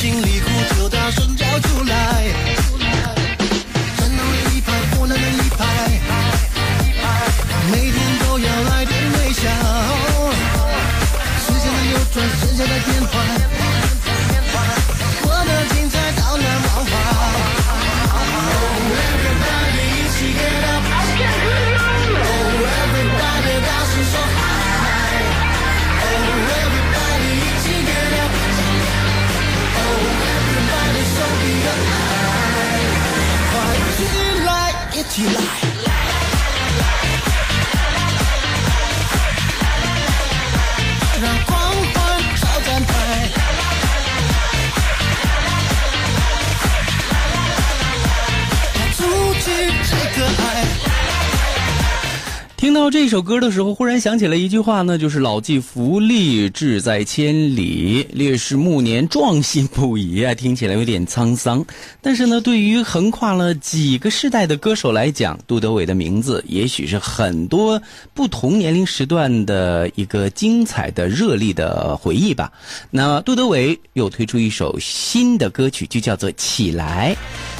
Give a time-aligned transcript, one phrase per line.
[0.00, 0.49] 心里。
[52.90, 58.04] 这首歌的时候，忽然想起了一句话呢，就是“老骥伏枥，志在千里”。
[58.12, 60.34] 烈士暮年，壮心不已啊！
[60.34, 61.64] 听起来有点沧桑，
[62.02, 67.80] 但是呢，对于横跨了几个世代的歌手来讲，杜德伟的名字也许是很多
[68.12, 72.50] 不同年龄时段的一个精彩的、热烈的回忆吧。
[72.90, 77.14] 那杜德伟又推出一首新的歌曲，就叫做《起来》。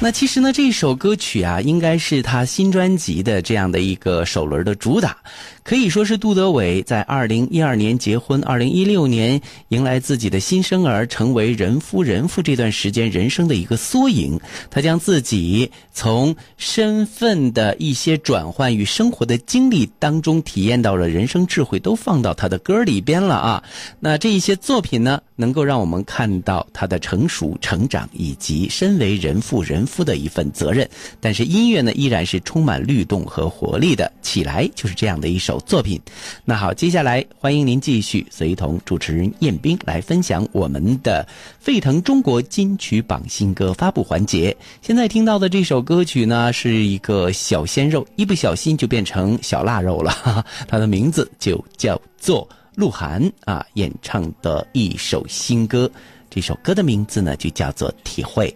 [0.00, 5.16] 那其实呢，这首歌曲啊，应该是他新专辑的这样的一个首轮的主打。
[5.64, 14.38] 可以说是杜德伟在二零一二年结婚，二零一六年迎来自己的新生儿，成为人夫人妇这段时间人生的一个缩影。
[14.70, 23.64] 他将自己从身份的一些转换与生活的经历当中体验到了人生智慧，都放到他的歌里边了啊。
[24.00, 30.86] 那这一些作品呢，能够让我们看到他的成熟、成长以及身为人妇人夫的一份责任。
[31.22, 34.12] 但是音乐呢，依然是充满律动和活力的。
[34.20, 35.53] 起来，就是这样的一首。
[35.60, 36.00] 作品，
[36.44, 41.26] 那好，接下来欢迎您继续随同主持人彦斌来分享我们的
[41.58, 44.56] 沸腾中国金曲榜新歌发布环节。
[44.82, 50.44] 现在听到的这首歌曲呢，是一个小鲜肉，一不小心就变成小腊肉了。
[50.68, 55.90] 它的名字就叫做鹿晗啊，演唱的一首新歌。
[56.30, 58.48] 这首歌的名字呢，就叫做《体会》。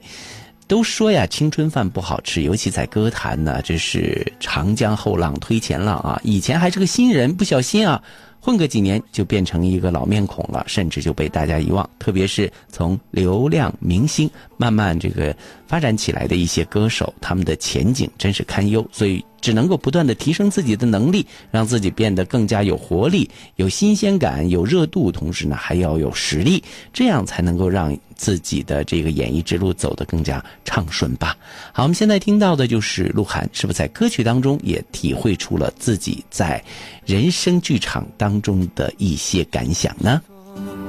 [0.68, 6.20] 都说呀，青春饭不好吃，尤其在歌坛呢，这是长江后浪推前浪啊！
[6.22, 8.00] 以前还是个新人，不小心啊，
[8.38, 11.88] 混个几年就变成一个老面孔了，甚至就被大家遗忘。
[11.98, 15.34] 特别是从流量明星慢慢这个
[15.66, 18.86] 发展起来的一些歌手，他们的前景真是堪忧。
[18.92, 26.62] 所以只能够不断的提升自己的能力，让自己变得更加有活力、有新鲜感、有热度，同时呢还要有实力，
[26.92, 31.36] 这样才能够让自己的这个演艺之路走得更加畅顺吧。
[31.72, 36.62] 好，我们现在听到的就是鹿晗，是不是在歌曲当中也体会出了自己在
[37.06, 40.20] 人生剧场当中的一些感想呢？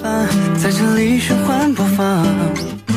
[0.02, 2.89] 在这里循环播放。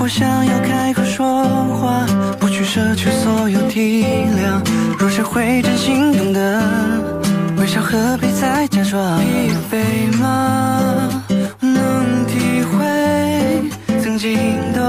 [0.00, 1.44] 如果想要开口说
[1.74, 2.06] 话，
[2.38, 4.58] 不去奢求所有体谅，
[4.98, 6.62] 若是会真心懂得，
[7.58, 9.20] 微笑何必再假装？
[9.20, 11.22] 疲惫吗？
[11.60, 14.38] 能体会，曾经
[14.72, 14.80] 都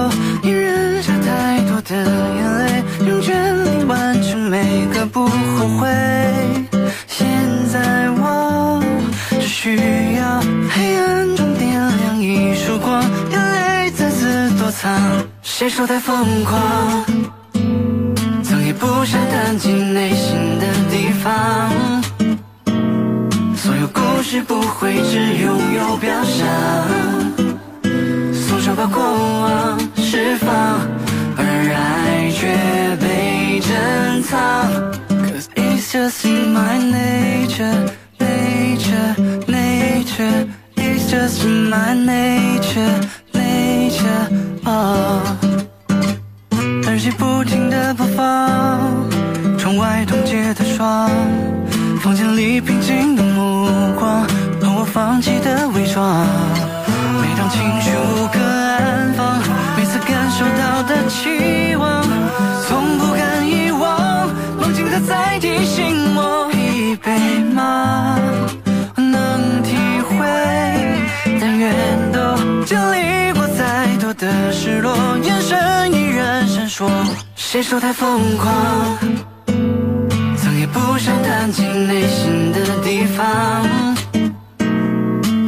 [0.47, 1.93] 隐忍下太多的
[2.37, 5.89] 眼泪，用全力完成每个不后悔。
[15.71, 17.06] 说太疯狂？
[18.44, 22.03] 曾也不想谈进内心的地方。
[23.56, 26.45] 所有故事不会只拥有表象。
[28.33, 30.77] 松手把过往释放，
[31.38, 32.53] 而爱却
[32.97, 34.67] 被珍藏。
[35.07, 37.89] Cause it's just in my nature,
[38.19, 39.15] nature,
[39.47, 40.47] nature.
[40.75, 43.00] It's just in my nature,
[43.31, 44.27] nature.
[44.65, 45.40] Oh.
[49.71, 51.09] 窗外冻结的霜，
[52.01, 54.21] 房间里平静的目光
[54.59, 56.27] 和我放弃的伪装。
[57.21, 59.39] 每当情绪无可安放，
[59.77, 62.03] 每次感受到的期望，
[62.68, 64.27] 从不敢遗忘，
[64.59, 68.19] 梦境它在提醒我疲惫吗？
[68.97, 70.17] 能体会，
[71.39, 71.74] 但愿
[72.12, 72.19] 都
[72.65, 74.94] 经历过再多的失落，
[75.24, 76.89] 眼神依然闪烁。
[77.35, 78.51] 谁说太疯狂？
[81.03, 83.65] 想谈进内心的地方。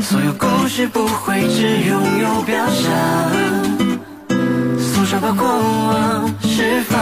[0.01, 2.89] 所有故事不会只拥有表象，
[4.79, 6.97] 松手把过往释放，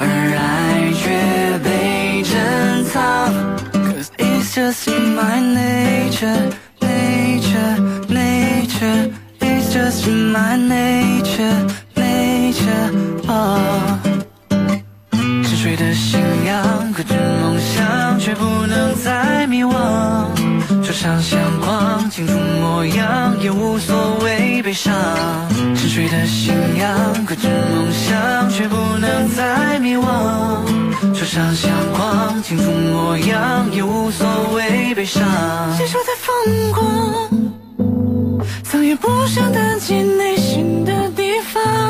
[0.00, 0.04] 而
[0.36, 3.32] 爱却被珍藏。
[3.72, 6.50] Cause it's just in my nature,
[6.80, 7.78] nature,
[8.08, 9.12] nature.
[9.38, 12.90] It's just in my nature, nature.
[13.28, 13.96] Oh.
[15.12, 17.02] 沉睡的信仰，可
[18.30, 19.74] 却不能再迷惘。
[20.84, 24.94] 就像相框，清楚模样也无所谓悲伤。
[25.74, 30.62] 沉睡的信仰，可知梦想却不能再迷惘。
[31.12, 34.24] 就像相框，清楚模样也无所
[34.54, 35.24] 谓悲伤。
[35.76, 37.28] 谁说太疯狂？
[38.62, 41.89] 曾也不想谈进内心的地方。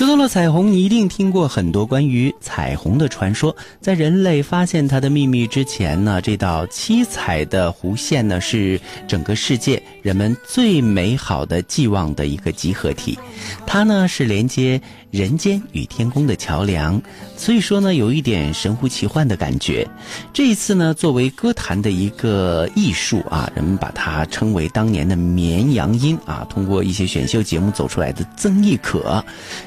[0.00, 3.54] 说到了彩虹，你一定听过很多关于彩虹的传说。
[3.82, 13.18] 在人类发现它的秘密之前呢，这道七彩的弧线呢，是整个世界人们最美好的寄望的一个集合体。
[13.66, 14.80] 它呢是连接
[15.10, 17.00] 人间与天空的桥梁，
[17.36, 19.86] 所以说呢有一点神乎其幻的感觉。
[20.32, 26.46] 这一次呢，作为歌坛的一个艺术啊，人们把它称为当年的绵羊音啊。
[26.48, 29.24] 通过一些选秀节目走出来的曾轶可，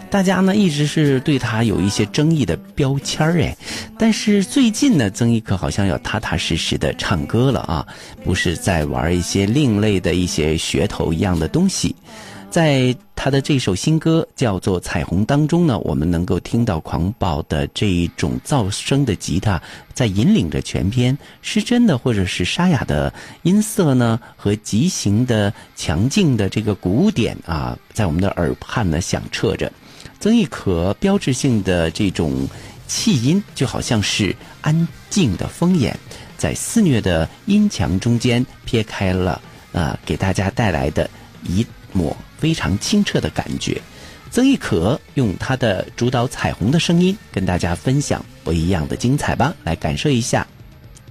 [0.09, 3.55] 大家呢一直是对他有一些争议的标签儿哎，
[3.99, 7.85] 但是最近呢，曾轶可好像要踏踏实实的唱歌了啊，
[8.23, 11.93] 不是在玩一些另类的一些噱头一样的东西。
[12.53, 19.59] 在他的这首新歌叫做《彩虹》当中呢，我们能够听到狂暴的这一种噪声的吉他
[19.91, 29.71] 在引领着全篇，失真的或者是沙哑的音色呢，和急行的强劲的这个鼓点啊，在我们的耳畔呢响彻着。
[30.19, 32.47] 曾轶可标志性的这种
[32.85, 35.97] 气音，就好像是安静的风眼，
[36.37, 39.41] 在肆虐的音墙中间撇开了，
[39.71, 41.09] 呃，给大家带来的
[41.41, 43.81] 一抹非常清澈的感觉。
[44.29, 50.45] 曾轶可用她的主导彩虹的声音，跟大家分享不一样的精彩吧，来感受一下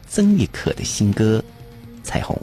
[0.06, 1.42] 曾轶可的新歌
[2.06, 2.36] 《彩虹》。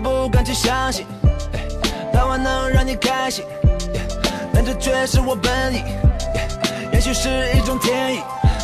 [0.00, 1.06] 不敢去相信，
[1.52, 1.60] 哎
[2.12, 3.44] 当晚能让你开心，
[4.52, 5.82] 但这却是我本意。
[6.92, 8.20] 也许是一种天意，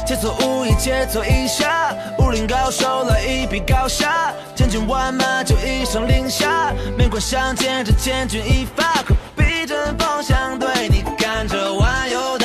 [0.07, 12.36] 切磋武艺，切磋一下，武林高手来一比高下，千军万马就一声令下，面馆相见这千钧一发，可逼阵方向对你看，这碗又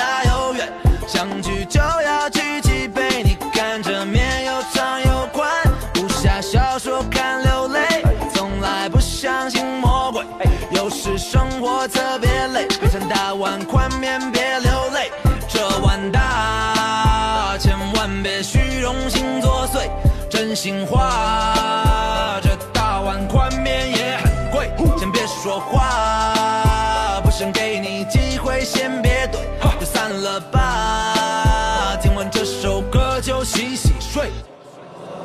[20.62, 29.40] 心话，这大碗宽面也很贵，先别说话，不想给你机会，先别怼，
[29.80, 34.30] 就散了吧，听完这首歌就洗洗睡。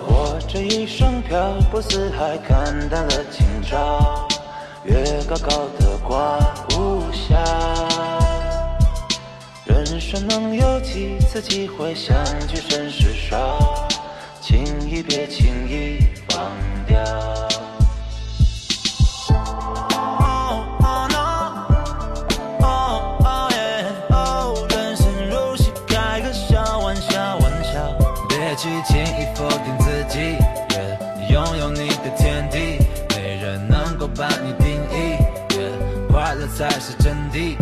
[0.07, 4.27] 我这一生漂泊四海，看淡了今朝，
[4.85, 6.39] 月高高的挂
[6.71, 7.37] 无暇。
[9.67, 12.17] 人生能有几次机会相
[12.49, 13.86] 聚，甚是少，
[14.47, 15.99] 轻易别轻易
[16.33, 16.53] 忘
[16.87, 16.97] 掉。
[24.69, 27.99] 人生如戏，开个小玩笑玩笑，
[28.29, 30.37] 别去轻易否定自己。
[31.29, 32.79] 拥有你的天地，
[33.17, 35.17] 没人能够把你定义。
[36.09, 37.57] 快乐才是真谛，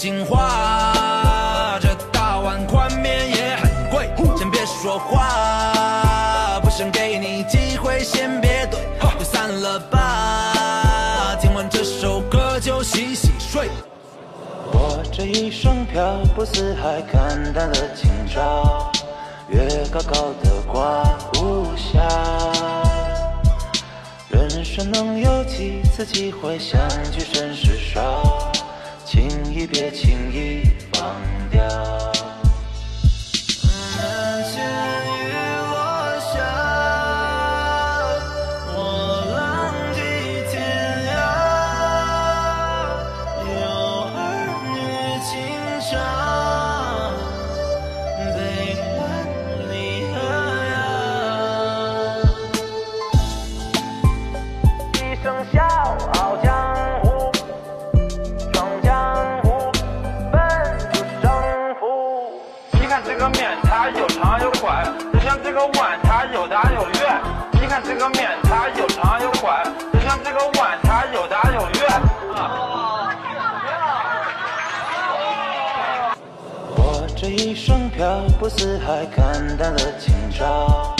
[0.00, 8.78] 心话，这大碗宽面也很贵，先别说话，不想给你机会，先别怼，
[9.18, 11.36] 就散了吧。
[11.38, 13.68] 听完这首歌就洗洗睡。
[14.72, 18.90] 我这一生漂泊四海，看淡了今朝，
[19.48, 21.04] 月高高的挂
[21.34, 22.00] 无暇。
[24.30, 26.80] 人生能有几次机会相
[27.12, 28.49] 聚，甚是少，
[29.10, 30.62] 轻易别轻易
[30.92, 31.16] 放
[31.50, 32.19] 掉。
[68.12, 71.88] 面，它有长有宽，就像这个碗，它有大有圆。
[72.34, 72.38] 啊，
[76.76, 80.94] 我这一生漂泊四海，看淡了今朝，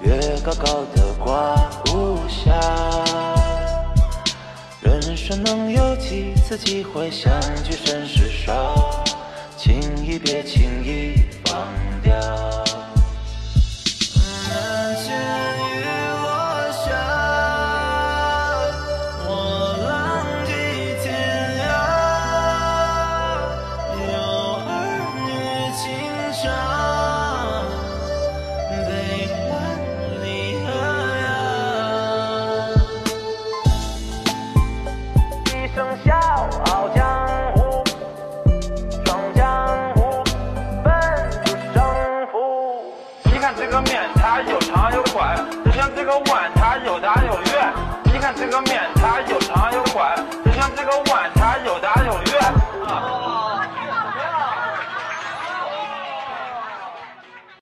[0.00, 1.54] 月高高的挂
[1.86, 2.48] 无暇。
[4.80, 7.30] 人生能有几次机会相
[7.62, 9.04] 聚，甚是少，
[9.56, 11.66] 轻易别轻易放
[12.02, 12.67] 掉。